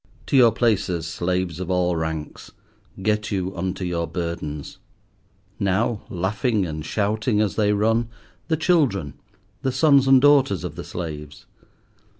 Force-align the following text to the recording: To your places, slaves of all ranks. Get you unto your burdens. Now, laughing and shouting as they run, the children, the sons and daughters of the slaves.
To 0.25 0.35
your 0.35 0.51
places, 0.51 1.05
slaves 1.05 1.59
of 1.59 1.69
all 1.69 1.95
ranks. 1.95 2.51
Get 3.03 3.29
you 3.31 3.55
unto 3.55 3.85
your 3.85 4.07
burdens. 4.07 4.79
Now, 5.59 6.01
laughing 6.09 6.65
and 6.65 6.83
shouting 6.83 7.39
as 7.39 7.55
they 7.55 7.71
run, 7.71 8.09
the 8.47 8.57
children, 8.57 9.13
the 9.61 9.71
sons 9.71 10.07
and 10.07 10.19
daughters 10.19 10.63
of 10.63 10.73
the 10.75 10.83
slaves. 10.83 11.45